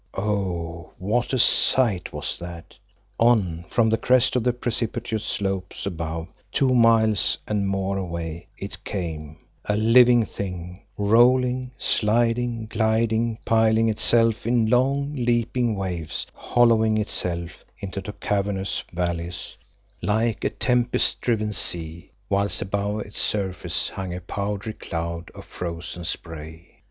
Oh! 0.17 0.93
what 0.97 1.31
a 1.31 1.37
sight 1.37 2.11
was 2.11 2.35
that. 2.39 2.75
On 3.19 3.65
from 3.69 3.91
the 3.91 3.99
crest 3.99 4.35
of 4.35 4.43
the 4.43 4.51
precipitous 4.51 5.23
slopes 5.23 5.85
above, 5.85 6.27
two 6.51 6.69
miles 6.73 7.37
and 7.45 7.67
more 7.67 7.99
away, 7.99 8.47
it 8.57 8.83
came, 8.83 9.37
a 9.65 9.77
living 9.77 10.25
thing, 10.25 10.81
rolling, 10.97 11.69
sliding, 11.77 12.65
gliding; 12.65 13.37
piling 13.45 13.89
itself 13.89 14.47
in 14.47 14.71
long, 14.71 15.13
leaping 15.13 15.75
waves, 15.75 16.25
hollowing 16.33 16.97
itself 16.97 17.63
into 17.79 18.01
cavernous 18.01 18.83
valleys, 18.91 19.55
like 20.01 20.43
a 20.43 20.49
tempest 20.49 21.21
driven 21.21 21.53
sea, 21.53 22.09
whilst 22.27 22.59
above 22.59 23.01
its 23.01 23.19
surface 23.21 23.89
hung 23.89 24.15
a 24.15 24.19
powdery 24.21 24.73
cloud 24.73 25.29
of 25.35 25.45
frozen 25.45 26.03
spray. 26.03 26.79